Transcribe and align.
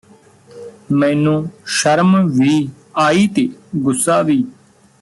ਮੈਨੂੰ 0.91 1.49
ਸ਼ਰਮ 1.65 2.15
ਵੀ 2.29 2.69
ਆਈ 2.97 3.27
ਤੇ 3.27 3.47
ਗੁੱਸਾ 3.75 4.21
ਵੀ 4.21 4.43